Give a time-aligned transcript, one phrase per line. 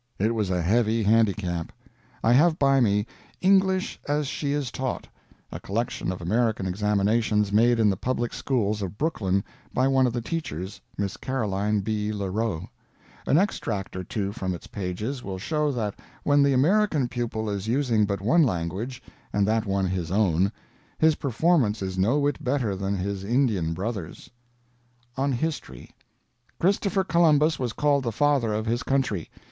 [0.17, 1.71] It was a heavy handicap.
[2.23, 3.05] I have by me
[3.39, 5.07] "English as She is Taught"
[5.51, 9.43] a collection of American examinations made in the public schools of Brooklyn
[9.75, 12.11] by one of the teachers, Miss Caroline B.
[12.11, 12.67] Le Row.
[13.27, 17.67] An extract or two from its pages will show that when the American pupil is
[17.67, 20.51] using but one language, and that one his own,
[20.97, 24.31] his performance is no whit better than his Indian brother's:
[25.15, 25.91] "ON HISTORY.
[26.59, 29.29] "Christopher Columbus was called the father of his Country.